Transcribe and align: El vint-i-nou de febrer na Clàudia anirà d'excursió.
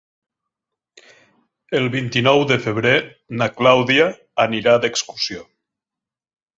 El 1.81 1.85
vint-i-nou 1.97 2.47
de 2.53 2.59
febrer 2.65 2.97
na 3.43 3.51
Clàudia 3.61 4.11
anirà 4.49 4.75
d'excursió. 4.83 5.49